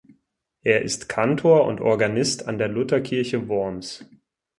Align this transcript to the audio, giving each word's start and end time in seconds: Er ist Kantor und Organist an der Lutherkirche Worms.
Er 0.63 0.81
ist 0.81 1.09
Kantor 1.09 1.67
und 1.67 1.79
Organist 1.79 2.47
an 2.47 2.57
der 2.57 2.69
Lutherkirche 2.69 3.47
Worms. 3.47 4.03